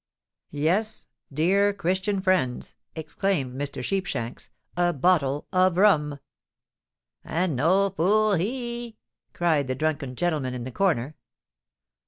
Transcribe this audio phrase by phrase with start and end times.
[0.49, 3.83] "Yes—dear Christian friends," exclaimed Mr.
[3.83, 6.17] Sheepshanks; "a bottle of rum!"
[7.23, 8.97] "And no fool he!"
[9.33, 11.17] cried the drunken gentleman in the corner.